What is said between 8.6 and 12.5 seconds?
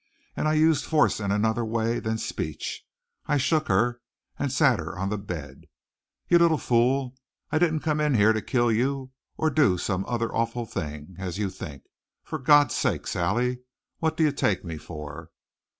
you or do some other awful thing, as you think. For